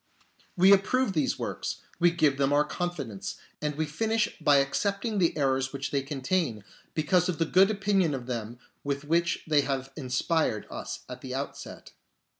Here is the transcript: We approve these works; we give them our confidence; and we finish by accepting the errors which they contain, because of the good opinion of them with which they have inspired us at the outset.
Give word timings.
We 0.57 0.73
approve 0.73 1.13
these 1.13 1.37
works; 1.37 1.81
we 1.99 2.09
give 2.09 2.39
them 2.39 2.51
our 2.51 2.65
confidence; 2.65 3.35
and 3.61 3.75
we 3.75 3.85
finish 3.85 4.35
by 4.41 4.55
accepting 4.55 5.19
the 5.19 5.37
errors 5.37 5.71
which 5.71 5.91
they 5.91 6.01
contain, 6.01 6.63
because 6.95 7.29
of 7.29 7.37
the 7.37 7.45
good 7.45 7.69
opinion 7.69 8.15
of 8.15 8.25
them 8.25 8.57
with 8.83 9.03
which 9.03 9.43
they 9.45 9.61
have 9.61 9.91
inspired 9.95 10.65
us 10.71 11.01
at 11.07 11.21
the 11.21 11.35
outset. 11.35 11.91